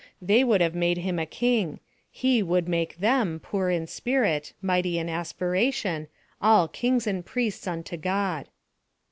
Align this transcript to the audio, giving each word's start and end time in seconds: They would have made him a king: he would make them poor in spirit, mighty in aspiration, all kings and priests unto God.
They 0.19 0.43
would 0.43 0.61
have 0.61 0.73
made 0.73 0.97
him 0.97 1.19
a 1.19 1.27
king: 1.27 1.79
he 2.09 2.41
would 2.41 2.67
make 2.67 2.97
them 2.97 3.39
poor 3.39 3.69
in 3.69 3.85
spirit, 3.85 4.51
mighty 4.59 4.97
in 4.97 5.09
aspiration, 5.09 6.07
all 6.41 6.67
kings 6.67 7.05
and 7.05 7.23
priests 7.23 7.67
unto 7.67 7.97
God. 7.97 8.47